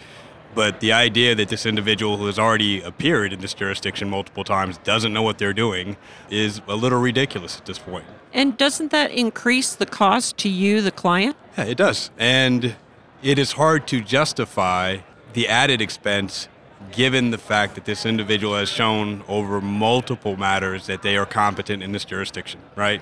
but 0.55 0.79
the 0.79 0.93
idea 0.93 1.35
that 1.35 1.49
this 1.49 1.65
individual 1.65 2.17
who 2.17 2.25
has 2.25 2.39
already 2.39 2.81
appeared 2.81 3.33
in 3.33 3.41
this 3.41 3.53
jurisdiction 3.53 4.09
multiple 4.09 4.43
times 4.43 4.77
doesn't 4.79 5.13
know 5.13 5.21
what 5.21 5.37
they're 5.37 5.53
doing 5.53 5.97
is 6.29 6.61
a 6.67 6.75
little 6.75 6.99
ridiculous 6.99 7.57
at 7.57 7.65
this 7.65 7.77
point. 7.77 8.05
And 8.33 8.57
doesn't 8.57 8.91
that 8.91 9.11
increase 9.11 9.75
the 9.75 9.85
cost 9.85 10.37
to 10.39 10.49
you, 10.49 10.81
the 10.81 10.91
client? 10.91 11.35
Yeah, 11.57 11.65
it 11.65 11.77
does. 11.77 12.09
And 12.17 12.75
it 13.21 13.37
is 13.37 13.53
hard 13.53 13.87
to 13.87 14.01
justify 14.01 14.99
the 15.33 15.47
added 15.47 15.81
expense 15.81 16.47
given 16.91 17.31
the 17.31 17.37
fact 17.37 17.75
that 17.75 17.85
this 17.85 18.05
individual 18.05 18.55
has 18.55 18.69
shown 18.69 19.23
over 19.27 19.59
multiple 19.59 20.37
matters 20.37 20.87
that 20.87 21.01
they 21.01 21.17
are 21.17 21.25
competent 21.25 21.83
in 21.83 21.91
this 21.91 22.05
jurisdiction, 22.05 22.59
right? 22.75 23.01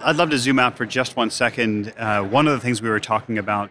I'd 0.00 0.16
love 0.16 0.30
to 0.30 0.38
zoom 0.38 0.58
out 0.58 0.76
for 0.76 0.86
just 0.86 1.16
one 1.16 1.30
second. 1.30 1.92
Uh, 1.98 2.22
one 2.22 2.46
of 2.46 2.52
the 2.52 2.60
things 2.60 2.80
we 2.80 2.88
were 2.88 3.00
talking 3.00 3.36
about 3.36 3.70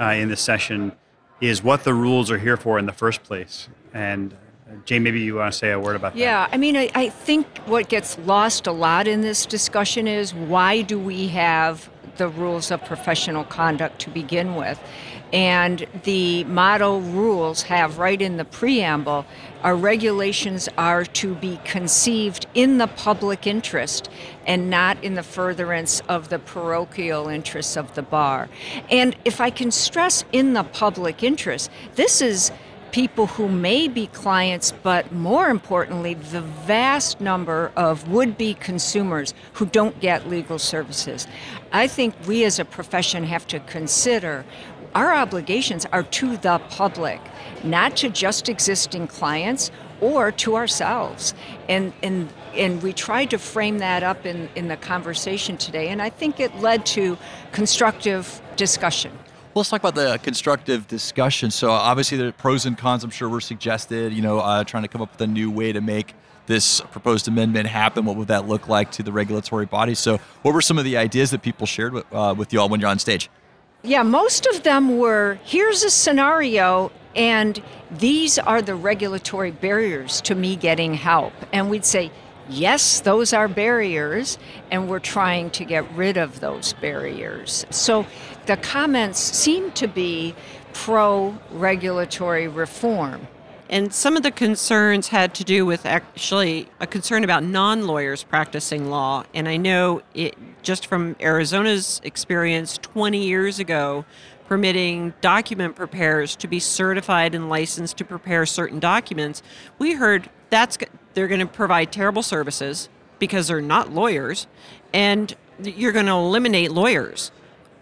uh, 0.00 0.06
in 0.06 0.28
this 0.28 0.40
session 0.40 0.92
is 1.40 1.62
what 1.62 1.84
the 1.84 1.94
rules 1.94 2.30
are 2.30 2.38
here 2.38 2.56
for 2.56 2.78
in 2.78 2.86
the 2.86 2.92
first 2.92 3.22
place. 3.22 3.68
And 3.94 4.32
uh, 4.32 4.74
Jane, 4.84 5.02
maybe 5.02 5.20
you 5.20 5.36
want 5.36 5.52
to 5.52 5.58
say 5.58 5.70
a 5.70 5.78
word 5.78 5.96
about 5.96 6.14
that. 6.14 6.18
Yeah, 6.18 6.48
I 6.50 6.56
mean, 6.56 6.76
I, 6.76 6.90
I 6.94 7.08
think 7.08 7.46
what 7.66 7.88
gets 7.88 8.18
lost 8.20 8.66
a 8.66 8.72
lot 8.72 9.06
in 9.08 9.20
this 9.20 9.46
discussion 9.46 10.06
is 10.06 10.34
why 10.34 10.82
do 10.82 10.98
we 10.98 11.28
have 11.28 11.88
the 12.18 12.28
rules 12.28 12.70
of 12.70 12.84
professional 12.84 13.44
conduct 13.44 14.00
to 14.00 14.10
begin 14.10 14.54
with? 14.54 14.78
And 15.32 15.86
the 16.04 16.44
model 16.44 17.00
rules 17.00 17.62
have 17.62 17.98
right 17.98 18.20
in 18.20 18.36
the 18.36 18.44
preamble 18.44 19.26
our 19.62 19.74
regulations 19.74 20.68
are 20.78 21.04
to 21.04 21.34
be 21.34 21.58
conceived 21.64 22.46
in 22.54 22.78
the 22.78 22.86
public 22.86 23.46
interest 23.46 24.08
and 24.46 24.70
not 24.70 25.02
in 25.02 25.14
the 25.14 25.22
furtherance 25.22 26.00
of 26.08 26.28
the 26.28 26.38
parochial 26.38 27.28
interests 27.28 27.76
of 27.76 27.94
the 27.94 28.02
bar. 28.02 28.48
And 28.88 29.16
if 29.24 29.40
I 29.40 29.50
can 29.50 29.72
stress 29.72 30.24
in 30.32 30.52
the 30.52 30.62
public 30.62 31.24
interest, 31.24 31.70
this 31.96 32.22
is 32.22 32.52
people 32.92 33.26
who 33.26 33.48
may 33.48 33.88
be 33.88 34.06
clients, 34.08 34.72
but 34.82 35.12
more 35.12 35.48
importantly, 35.48 36.14
the 36.14 36.40
vast 36.40 37.20
number 37.20 37.72
of 37.76 38.08
would 38.08 38.38
be 38.38 38.54
consumers 38.54 39.34
who 39.54 39.66
don't 39.66 40.00
get 40.00 40.28
legal 40.28 40.58
services. 40.58 41.26
I 41.72 41.86
think 41.86 42.14
we 42.26 42.44
as 42.44 42.58
a 42.58 42.64
profession 42.64 43.24
have 43.24 43.46
to 43.48 43.60
consider 43.60 44.44
our 44.94 45.14
obligations 45.14 45.86
are 45.92 46.02
to 46.02 46.36
the 46.38 46.58
public, 46.70 47.20
not 47.62 47.96
to 47.98 48.08
just 48.08 48.48
existing 48.48 49.06
clients 49.06 49.70
or 50.00 50.32
to 50.32 50.56
ourselves. 50.56 51.34
And, 51.68 51.92
and, 52.02 52.32
and 52.54 52.82
we 52.82 52.92
tried 52.92 53.30
to 53.30 53.38
frame 53.38 53.78
that 53.78 54.02
up 54.02 54.24
in, 54.24 54.48
in 54.54 54.68
the 54.68 54.76
conversation 54.76 55.56
today, 55.56 55.88
and 55.88 56.00
I 56.00 56.10
think 56.10 56.40
it 56.40 56.54
led 56.56 56.86
to 56.86 57.18
constructive 57.52 58.40
discussion. 58.56 59.12
Let's 59.58 59.70
talk 59.70 59.80
about 59.80 59.96
the 59.96 60.20
constructive 60.22 60.86
discussion. 60.86 61.50
So, 61.50 61.70
obviously, 61.70 62.16
the 62.16 62.32
pros 62.32 62.64
and 62.64 62.78
cons, 62.78 63.02
I'm 63.02 63.10
sure, 63.10 63.28
were 63.28 63.40
suggested. 63.40 64.12
You 64.12 64.22
know, 64.22 64.38
uh, 64.38 64.62
trying 64.62 64.84
to 64.84 64.88
come 64.88 65.02
up 65.02 65.10
with 65.10 65.20
a 65.20 65.26
new 65.26 65.50
way 65.50 65.72
to 65.72 65.80
make 65.80 66.14
this 66.46 66.80
proposed 66.92 67.26
amendment 67.26 67.66
happen. 67.66 68.04
What 68.04 68.14
would 68.14 68.28
that 68.28 68.46
look 68.46 68.68
like 68.68 68.92
to 68.92 69.02
the 69.02 69.10
regulatory 69.10 69.66
body? 69.66 69.96
So, 69.96 70.20
what 70.42 70.54
were 70.54 70.60
some 70.60 70.78
of 70.78 70.84
the 70.84 70.96
ideas 70.96 71.32
that 71.32 71.42
people 71.42 71.66
shared 71.66 71.92
with, 71.92 72.06
uh, 72.12 72.36
with 72.38 72.52
you 72.52 72.60
all 72.60 72.68
when 72.68 72.78
you're 72.78 72.88
on 72.88 73.00
stage? 73.00 73.30
Yeah, 73.82 74.04
most 74.04 74.46
of 74.46 74.62
them 74.62 74.96
were 74.96 75.40
here's 75.42 75.82
a 75.82 75.90
scenario, 75.90 76.92
and 77.16 77.60
these 77.90 78.38
are 78.38 78.62
the 78.62 78.76
regulatory 78.76 79.50
barriers 79.50 80.20
to 80.20 80.36
me 80.36 80.54
getting 80.54 80.94
help. 80.94 81.32
And 81.52 81.68
we'd 81.68 81.84
say, 81.84 82.12
yes, 82.48 83.00
those 83.00 83.32
are 83.32 83.48
barriers, 83.48 84.38
and 84.70 84.88
we're 84.88 84.98
trying 84.98 85.50
to 85.50 85.64
get 85.64 85.90
rid 85.94 86.16
of 86.16 86.40
those 86.40 86.72
barriers. 86.74 87.66
So 87.70 88.06
the 88.48 88.56
comments 88.56 89.20
seem 89.20 89.70
to 89.72 89.86
be 89.86 90.34
pro 90.72 91.38
regulatory 91.52 92.48
reform. 92.48 93.28
And 93.68 93.92
some 93.92 94.16
of 94.16 94.22
the 94.22 94.30
concerns 94.30 95.08
had 95.08 95.34
to 95.34 95.44
do 95.44 95.66
with 95.66 95.84
actually 95.84 96.66
a 96.80 96.86
concern 96.86 97.24
about 97.24 97.44
non 97.44 97.86
lawyers 97.86 98.24
practicing 98.24 98.88
law. 98.88 99.24
And 99.34 99.46
I 99.46 99.58
know 99.58 100.00
it 100.14 100.34
just 100.62 100.86
from 100.86 101.14
Arizona's 101.20 102.00
experience 102.02 102.78
20 102.78 103.22
years 103.22 103.58
ago, 103.58 104.06
permitting 104.46 105.12
document 105.20 105.76
preparers 105.76 106.34
to 106.36 106.48
be 106.48 106.58
certified 106.58 107.34
and 107.34 107.50
licensed 107.50 107.98
to 107.98 108.04
prepare 108.06 108.46
certain 108.46 108.80
documents, 108.80 109.42
we 109.78 109.92
heard 109.92 110.30
that's 110.48 110.78
they're 111.12 111.28
going 111.28 111.40
to 111.40 111.46
provide 111.46 111.92
terrible 111.92 112.22
services 112.22 112.88
because 113.18 113.48
they're 113.48 113.60
not 113.60 113.92
lawyers 113.92 114.46
and 114.94 115.36
you're 115.62 115.92
going 115.92 116.06
to 116.06 116.12
eliminate 116.12 116.70
lawyers 116.70 117.30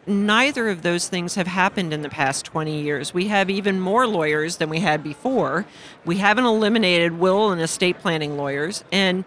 neither 0.07 0.69
of 0.69 0.83
those 0.83 1.09
things 1.09 1.35
have 1.35 1.47
happened 1.47 1.93
in 1.93 2.03
the 2.03 2.09
past 2.09 2.45
20 2.45 2.81
years. 2.81 3.13
We 3.13 3.29
have 3.29 3.51
even 3.51 3.81
more 3.81 4.07
lawyers 4.07 4.57
than 4.57 4.71
we 4.71 4.81
had 4.81 5.03
before. 5.03 5.67
We 6.05 6.19
haven't 6.19 6.45
eliminated 6.45 7.19
will 7.19 7.51
and 7.51 7.61
estate 7.61 7.99
planning 7.99 8.37
lawyers. 8.37 8.85
And 8.93 9.25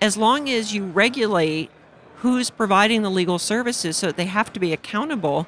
as 0.00 0.16
long 0.16 0.48
as 0.48 0.74
you 0.74 0.84
regulate 0.84 1.70
who's 2.16 2.50
providing 2.50 3.02
the 3.02 3.10
legal 3.10 3.38
services 3.38 3.96
so 3.96 4.08
that 4.08 4.16
they 4.16 4.26
have 4.26 4.52
to 4.54 4.60
be 4.60 4.72
accountable, 4.72 5.46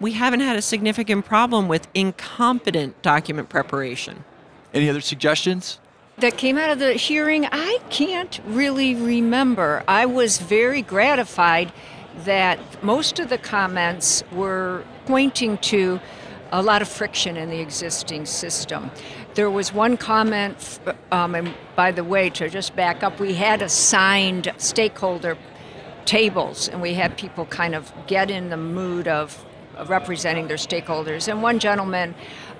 we 0.00 0.12
haven't 0.12 0.40
had 0.40 0.56
a 0.56 0.62
significant 0.62 1.24
problem 1.24 1.68
with 1.68 1.88
incompetent 1.94 3.00
document 3.02 3.48
preparation. 3.48 4.24
Any 4.72 4.88
other 4.88 5.00
suggestions? 5.00 5.78
That 6.18 6.38
came 6.38 6.56
out 6.56 6.70
of 6.70 6.78
the 6.78 6.94
hearing, 6.94 7.46
I 7.52 7.78
can't 7.90 8.40
really 8.46 8.94
remember. 8.94 9.84
I 9.86 10.06
was 10.06 10.38
very 10.38 10.80
gratified 10.80 11.72
that 12.24 12.58
most 12.82 13.18
of 13.18 13.28
the 13.28 13.38
comments 13.38 14.24
were 14.32 14.84
pointing 15.06 15.58
to 15.58 16.00
a 16.52 16.62
lot 16.62 16.82
of 16.82 16.88
friction 16.88 17.36
in 17.36 17.50
the 17.50 17.60
existing 17.60 18.24
system. 18.24 18.90
There 19.34 19.50
was 19.50 19.72
one 19.72 19.96
comment, 19.96 20.78
um, 21.12 21.34
and 21.34 21.54
by 21.74 21.92
the 21.92 22.04
way, 22.04 22.30
to 22.30 22.48
just 22.48 22.74
back 22.74 23.02
up, 23.02 23.20
we 23.20 23.34
had 23.34 23.62
assigned 23.62 24.52
stakeholder 24.56 25.36
tables, 26.04 26.68
and 26.68 26.80
we 26.80 26.94
had 26.94 27.18
people 27.18 27.44
kind 27.46 27.74
of 27.74 27.92
get 28.06 28.30
in 28.30 28.48
the 28.48 28.56
mood 28.56 29.08
of 29.08 29.44
representing 29.86 30.48
their 30.48 30.56
stakeholders. 30.56 31.28
And 31.28 31.42
one 31.42 31.58
gentleman 31.58 32.14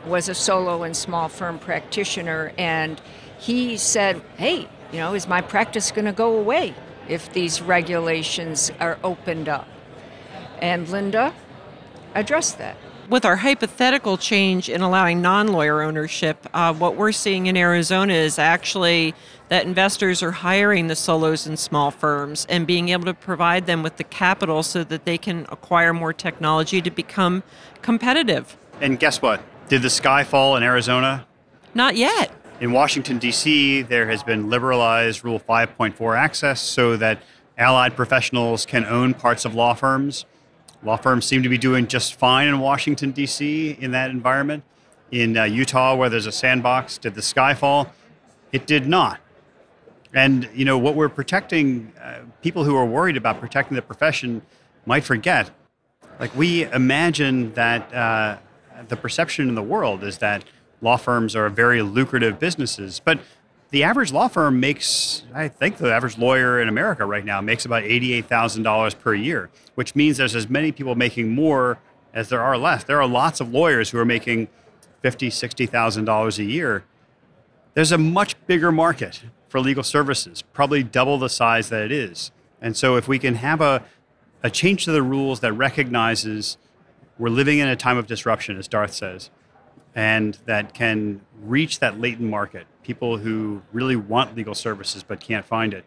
was 0.05 0.29
a 0.29 0.35
solo 0.35 0.83
and 0.83 0.97
small 0.97 1.29
firm 1.29 1.59
practitioner, 1.59 2.53
and 2.59 3.01
he 3.39 3.77
said, 3.77 4.21
Hey, 4.37 4.69
you 4.93 4.99
know, 4.99 5.15
is 5.15 5.27
my 5.27 5.41
practice 5.41 5.91
going 5.91 6.05
to 6.05 6.13
go 6.13 6.37
away? 6.37 6.75
If 7.09 7.33
these 7.33 7.63
regulations 7.63 8.71
are 8.81 8.99
opened 9.05 9.49
up. 9.49 9.69
And 10.61 10.87
Lynda 10.87 11.33
addressed 12.15 12.59
that. 12.59 12.77
With 13.09 13.25
our 13.25 13.37
hypothetical 13.37 14.17
change 14.17 14.69
in 14.69 14.81
allowing 14.81 15.23
non 15.23 15.49
lawyer 15.49 15.83
ownership, 15.83 16.45
uh, 16.53 16.75
what 16.75 16.97
we're 16.97 17.13
seeing 17.13 17.47
in 17.47 17.57
Arizona 17.57 18.15
is 18.15 18.37
actually 18.37 19.15
that 19.49 19.65
investors 19.65 20.25
are 20.25 20.33
hiring 20.33 20.89
the 20.89 20.97
solos 20.97 21.47
and 21.47 21.57
small 21.57 21.93
firms 21.93 22.47
and 22.49 22.67
being 22.67 22.89
able 22.89 23.05
to 23.05 23.15
provide 23.15 23.67
them 23.67 23.85
with 23.85 23.97
the 23.97 24.05
capital 24.05 24.65
so 24.65 24.83
that 24.83 25.05
they 25.05 25.19
can 25.19 25.47
acquire 25.51 25.93
more 25.93 26.13
technology 26.13 26.83
to 26.83 26.91
become 26.91 27.45
competitive. 27.81 28.57
And 28.81 28.99
guess 28.99 29.23
what? 29.23 29.41
Did 29.69 29.83
the 29.83 29.91
sky 29.91 30.25
fall 30.25 30.57
in 30.57 30.65
Arizona? 30.65 31.27
Not 31.75 31.97
yet. 31.97 32.33
In 32.59 32.73
Washington, 32.73 33.19
D.C., 33.19 33.83
there 33.83 34.09
has 34.09 34.23
been 34.23 34.49
liberalized 34.49 35.23
Rule 35.23 35.39
5.4 35.39 36.17
access 36.17 36.59
so 36.59 36.97
that 36.97 37.21
allied 37.59 37.95
professionals 37.95 38.65
can 38.65 38.87
own 38.87 39.13
parts 39.13 39.45
of 39.45 39.55
law 39.55 39.75
firms. 39.75 40.25
Law 40.83 40.97
firms 40.97 41.27
seem 41.27 41.43
to 41.43 41.51
be 41.51 41.59
doing 41.59 41.87
just 41.87 42.15
fine 42.15 42.49
in 42.49 42.59
Washington, 42.59 43.11
D.C., 43.11 43.77
in 43.79 43.91
that 43.91 44.09
environment. 44.09 44.65
In 45.11 45.37
uh, 45.37 45.45
Utah, 45.45 45.95
where 45.97 46.09
there's 46.09 46.25
a 46.25 46.33
sandbox, 46.33 46.97
did 46.97 47.15
the 47.15 47.21
sky 47.21 47.53
fall? 47.53 47.93
It 48.53 48.67
did 48.67 48.87
not. 48.87 49.21
And 50.15 50.49
you 50.55 50.65
know 50.65 50.79
what 50.79 50.95
we're 50.95 51.11
protecting, 51.11 51.93
uh, 52.03 52.21
people 52.41 52.65
who 52.65 52.75
are 52.75 52.87
worried 52.87 53.19
about 53.19 53.39
protecting 53.39 53.75
the 53.75 53.83
profession 53.83 54.41
might 54.87 55.05
forget. 55.05 55.51
Like 56.19 56.35
we 56.35 56.65
imagine 56.65 57.53
that 57.53 57.93
uh, 57.93 58.39
the 58.89 58.97
perception 58.97 59.51
in 59.51 59.55
the 59.55 59.63
world 59.63 60.03
is 60.03 60.19
that 60.19 60.43
law 60.81 60.97
firms 60.97 61.35
are 61.35 61.49
very 61.49 61.83
lucrative 61.83 62.39
businesses. 62.39 63.01
But 63.01 63.21
the 63.71 63.83
average 63.83 64.13
law 64.13 64.29
firm 64.29 64.61
makes, 64.61 65.25
I 65.35 65.49
think 65.49 65.79
the 65.79 65.93
average 65.93 66.19
lawyer 66.19 66.61
in 66.61 66.69
America 66.69 67.05
right 67.05 67.25
now 67.25 67.41
makes 67.41 67.65
about 67.65 67.83
$88,000 67.83 68.99
per 68.99 69.15
year, 69.15 69.51
which 69.75 69.95
means 69.95 70.17
there's 70.17 70.37
as 70.37 70.49
many 70.49 70.73
people 70.73 70.95
making 70.95 71.31
more 71.31 71.79
as 72.15 72.29
there 72.29 72.41
are 72.41 72.57
less. 72.57 72.85
There 72.85 73.01
are 73.01 73.09
lots 73.09 73.41
of 73.41 73.53
lawyers 73.53 73.91
who 73.91 73.99
are 73.99 74.05
making 74.05 74.49
$50,000, 75.03 75.69
$60,000 75.71 76.39
a 76.39 76.45
year. 76.45 76.85
There's 77.75 77.93
a 77.93 77.99
much 77.99 78.35
bigger 78.47 78.73
market 78.73 79.25
for 79.49 79.61
legal 79.61 79.83
services, 79.83 80.43
probably 80.43 80.83
double 80.83 81.19
the 81.19 81.29
size 81.29 81.69
that 81.69 81.83
it 81.83 81.93
is. 81.93 82.31
And 82.61 82.77
so 82.77 82.97
if 82.97 83.07
we 83.07 83.19
can 83.19 83.35
have 83.37 83.61
a, 83.61 83.85
a 84.43 84.51
change 84.51 84.85
to 84.87 84.93
the 84.93 85.03
rules 85.03 85.41
that 85.41 85.53
recognizes 85.53 86.57
we're 87.19 87.29
living 87.29 87.59
in 87.59 87.69
a 87.69 87.77
time 87.77 87.99
of 87.99 88.07
disruption, 88.07 88.59
as 88.59 88.69
Darth 88.69 88.95
says, 88.95 89.31
and 89.95 90.39
that 90.45 90.75
can 90.75 91.21
reach 91.43 91.79
that 91.81 91.99
latent 92.01 92.29
market, 92.29 92.67
people 92.83 93.19
who 93.19 93.63
really 93.73 93.97
want 93.97 94.37
legal 94.37 94.55
services 94.55 95.03
but 95.03 95.21
can't 95.21 95.45
find 95.45 95.73
it, 95.73 95.85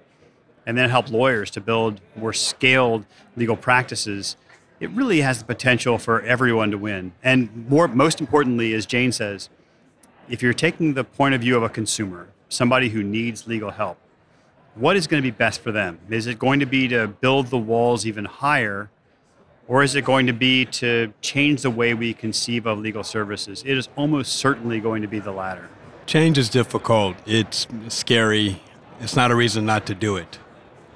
and 0.65 0.77
then 0.77 0.89
help 0.89 1.09
lawyers 1.09 1.49
to 1.51 1.61
build 1.61 2.01
more 2.15 2.33
scaled 2.33 3.05
legal 3.35 3.55
practices, 3.55 4.35
it 4.79 4.89
really 4.91 5.21
has 5.21 5.39
the 5.39 5.45
potential 5.45 5.97
for 5.97 6.21
everyone 6.21 6.71
to 6.71 6.77
win. 6.77 7.11
And 7.23 7.67
more, 7.69 7.87
most 7.87 8.21
importantly, 8.21 8.73
as 8.73 8.85
Jane 8.85 9.11
says, 9.11 9.49
if 10.29 10.41
you're 10.41 10.53
taking 10.53 10.93
the 10.93 11.03
point 11.03 11.35
of 11.35 11.41
view 11.41 11.57
of 11.57 11.63
a 11.63 11.69
consumer, 11.69 12.29
somebody 12.49 12.89
who 12.89 13.03
needs 13.03 13.47
legal 13.47 13.71
help, 13.71 13.97
what 14.75 14.95
is 14.95 15.07
going 15.07 15.21
to 15.21 15.27
be 15.27 15.35
best 15.35 15.61
for 15.61 15.71
them? 15.71 15.99
Is 16.09 16.27
it 16.27 16.39
going 16.39 16.59
to 16.59 16.65
be 16.65 16.87
to 16.87 17.07
build 17.07 17.47
the 17.47 17.57
walls 17.57 18.05
even 18.05 18.25
higher, 18.25 18.89
Or 19.69 19.83
is 19.83 19.93
it 19.93 20.03
going 20.03 20.25
to 20.25 20.33
be 20.33 20.65
to 20.65 21.13
change 21.21 21.61
the 21.61 21.69
way 21.69 21.93
we 21.93 22.15
conceive 22.15 22.65
of 22.65 22.79
legal 22.79 23.03
services? 23.03 23.63
It 23.63 23.77
is 23.77 23.87
almost 23.95 24.33
certainly 24.33 24.79
going 24.79 25.03
to 25.03 25.07
be 25.07 25.19
the 25.19 25.31
latter. 25.31 25.69
Change 26.07 26.39
is 26.39 26.49
difficult. 26.49 27.15
It's 27.27 27.67
scary. 27.87 28.63
It's 28.99 29.15
not 29.15 29.29
a 29.29 29.35
reason 29.35 29.67
not 29.67 29.85
to 29.85 29.93
do 29.93 30.17
it, 30.17 30.39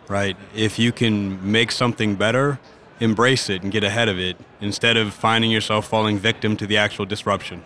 right? 0.07 0.35
If 0.55 0.79
you 0.79 0.91
can 0.91 1.51
make 1.51 1.71
something 1.71 2.15
better, 2.15 2.59
embrace 2.99 3.47
it 3.47 3.61
and 3.61 3.71
get 3.71 3.83
ahead 3.83 4.09
of 4.09 4.17
it 4.17 4.37
instead 4.59 4.97
of 4.97 5.13
finding 5.13 5.51
yourself 5.51 5.87
falling 5.87 6.17
victim 6.17 6.57
to 6.57 6.65
the 6.65 6.77
actual 6.77 7.05
disruption. 7.05 7.63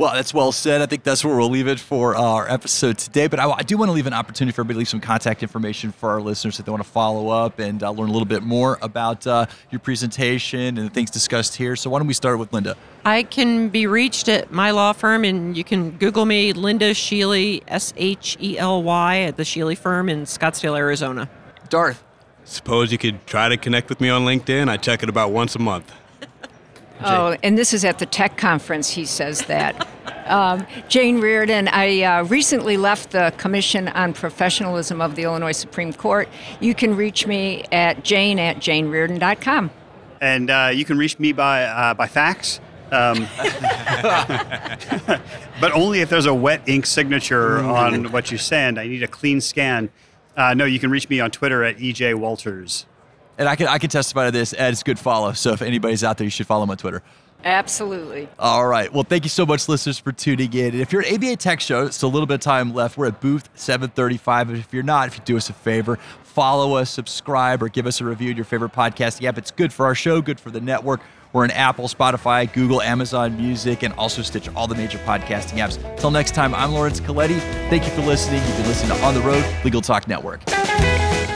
Well, 0.00 0.14
that's 0.14 0.32
well 0.32 0.50
said. 0.50 0.80
I 0.80 0.86
think 0.86 1.02
that's 1.02 1.22
where 1.22 1.36
we'll 1.36 1.50
leave 1.50 1.68
it 1.68 1.78
for 1.78 2.16
our 2.16 2.50
episode 2.50 2.96
today. 2.96 3.26
But 3.26 3.38
I, 3.38 3.50
I 3.50 3.62
do 3.62 3.76
want 3.76 3.90
to 3.90 3.92
leave 3.92 4.06
an 4.06 4.14
opportunity 4.14 4.54
for 4.54 4.62
everybody 4.62 4.76
to 4.76 4.78
leave 4.78 4.88
some 4.88 5.02
contact 5.02 5.42
information 5.42 5.92
for 5.92 6.08
our 6.08 6.22
listeners 6.22 6.58
if 6.58 6.64
they 6.64 6.72
want 6.72 6.82
to 6.82 6.88
follow 6.88 7.28
up 7.28 7.58
and 7.58 7.82
uh, 7.82 7.90
learn 7.90 8.08
a 8.08 8.12
little 8.12 8.24
bit 8.24 8.42
more 8.42 8.78
about 8.80 9.26
uh, 9.26 9.44
your 9.70 9.78
presentation 9.78 10.78
and 10.78 10.86
the 10.86 10.88
things 10.88 11.10
discussed 11.10 11.54
here. 11.54 11.76
So 11.76 11.90
why 11.90 11.98
don't 11.98 12.06
we 12.08 12.14
start 12.14 12.38
with 12.38 12.50
Lynda? 12.50 12.76
I 13.04 13.24
can 13.24 13.68
be 13.68 13.86
reached 13.86 14.30
at 14.30 14.50
my 14.50 14.70
law 14.70 14.94
firm, 14.94 15.22
and 15.22 15.54
you 15.54 15.64
can 15.64 15.90
Google 15.90 16.24
me, 16.24 16.54
Lynda 16.54 16.92
Shely, 16.92 17.62
S 17.68 17.92
H 17.98 18.38
E 18.40 18.56
L 18.56 18.82
Y, 18.82 19.18
at 19.18 19.36
the 19.36 19.44
Shely 19.44 19.74
firm 19.74 20.08
in 20.08 20.22
Scottsdale, 20.22 20.78
Arizona. 20.78 21.28
Darth. 21.68 22.02
Suppose 22.44 22.90
you 22.90 22.96
could 22.96 23.26
try 23.26 23.50
to 23.50 23.58
connect 23.58 23.90
with 23.90 24.00
me 24.00 24.08
on 24.08 24.22
LinkedIn. 24.22 24.70
I 24.70 24.78
check 24.78 25.02
it 25.02 25.10
about 25.10 25.30
once 25.30 25.54
a 25.56 25.58
month. 25.58 25.92
Oh, 27.02 27.36
and 27.42 27.56
this 27.56 27.72
is 27.72 27.84
at 27.84 27.98
the 27.98 28.06
tech 28.06 28.36
conference, 28.36 28.90
he 28.90 29.04
says 29.04 29.42
that. 29.42 29.88
um, 30.26 30.66
Jane 30.88 31.20
Reardon, 31.20 31.68
I 31.68 32.02
uh, 32.02 32.24
recently 32.24 32.76
left 32.76 33.10
the 33.10 33.32
Commission 33.36 33.88
on 33.88 34.12
Professionalism 34.12 35.00
of 35.00 35.16
the 35.16 35.22
Illinois 35.22 35.52
Supreme 35.52 35.92
Court. 35.92 36.28
You 36.60 36.74
can 36.74 36.96
reach 36.96 37.26
me 37.26 37.64
at 37.72 38.04
jane 38.04 38.38
at 38.38 38.56
janereardon.com. 38.58 39.70
And 40.20 40.50
uh, 40.50 40.70
you 40.72 40.84
can 40.84 40.98
reach 40.98 41.18
me 41.18 41.32
by, 41.32 41.64
uh, 41.64 41.94
by 41.94 42.06
fax. 42.06 42.60
Um, 42.92 43.28
but 45.60 45.72
only 45.72 46.00
if 46.00 46.10
there's 46.10 46.26
a 46.26 46.34
wet 46.34 46.62
ink 46.68 46.86
signature 46.86 47.58
on 47.58 48.10
what 48.12 48.30
you 48.30 48.38
send. 48.38 48.78
I 48.78 48.86
need 48.86 49.02
a 49.02 49.08
clean 49.08 49.40
scan. 49.40 49.90
Uh, 50.36 50.54
no, 50.54 50.64
you 50.64 50.78
can 50.78 50.90
reach 50.90 51.08
me 51.08 51.20
on 51.20 51.30
Twitter 51.30 51.62
at 51.62 51.78
EJ 51.78 52.14
Walters. 52.14 52.86
And 53.40 53.48
I 53.48 53.56
can 53.56 53.66
I 53.68 53.78
can 53.78 53.88
testify 53.88 54.26
to 54.26 54.30
this. 54.30 54.54
Ed's 54.56 54.82
good 54.82 54.98
follow. 54.98 55.32
So 55.32 55.52
if 55.52 55.62
anybody's 55.62 56.04
out 56.04 56.18
there, 56.18 56.26
you 56.26 56.30
should 56.30 56.46
follow 56.46 56.62
him 56.62 56.70
on 56.70 56.76
Twitter. 56.76 57.02
Absolutely. 57.42 58.28
All 58.38 58.66
right. 58.66 58.92
Well, 58.92 59.02
thank 59.02 59.24
you 59.24 59.30
so 59.30 59.46
much, 59.46 59.66
listeners, 59.66 59.98
for 59.98 60.12
tuning 60.12 60.52
in. 60.52 60.72
And 60.72 60.80
if 60.82 60.92
you're 60.92 61.00
at 61.02 61.10
ABA 61.10 61.36
Tech 61.36 61.62
Show, 61.62 61.86
it's 61.86 62.02
a 62.02 62.06
little 62.06 62.26
bit 62.26 62.34
of 62.34 62.40
time 62.40 62.74
left. 62.74 62.98
We're 62.98 63.06
at 63.06 63.22
booth 63.22 63.48
735. 63.54 64.50
And 64.50 64.58
If 64.58 64.74
you're 64.74 64.82
not, 64.82 65.08
if 65.08 65.16
you 65.16 65.22
do 65.24 65.38
us 65.38 65.48
a 65.48 65.54
favor, 65.54 65.98
follow 66.22 66.74
us, 66.74 66.90
subscribe, 66.90 67.62
or 67.62 67.70
give 67.70 67.86
us 67.86 68.02
a 68.02 68.04
review 68.04 68.30
in 68.30 68.36
your 68.36 68.44
favorite 68.44 68.74
podcasting 68.74 69.24
app. 69.24 69.38
It's 69.38 69.50
good 69.50 69.72
for 69.72 69.86
our 69.86 69.94
show, 69.94 70.20
good 70.20 70.38
for 70.38 70.50
the 70.50 70.60
network. 70.60 71.00
We're 71.32 71.46
in 71.46 71.50
Apple, 71.52 71.88
Spotify, 71.88 72.52
Google, 72.52 72.82
Amazon 72.82 73.38
Music, 73.38 73.84
and 73.84 73.94
also 73.94 74.20
Stitch, 74.20 74.48
all 74.54 74.66
the 74.66 74.74
major 74.74 74.98
podcasting 74.98 75.66
apps. 75.66 75.82
Until 75.92 76.10
next 76.10 76.34
time, 76.34 76.54
I'm 76.54 76.72
Laurence 76.72 77.00
Colletti. 77.00 77.38
Thank 77.70 77.84
you 77.84 77.90
for 77.92 78.02
listening. 78.02 78.42
You've 78.46 78.56
been 78.58 78.66
listening 78.66 78.98
to 78.98 79.04
On 79.04 79.14
the 79.14 79.20
Road 79.20 79.46
Legal 79.64 79.80
Talk 79.80 80.08
Network. 80.08 80.42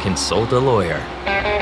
consult 0.00 0.52
a 0.52 0.58
lawyer. 0.58 1.59